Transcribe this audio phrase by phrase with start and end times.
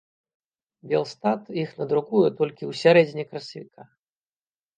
[0.93, 3.81] Белстат іх надрукуе толькі ў сярэдзіне красавіка.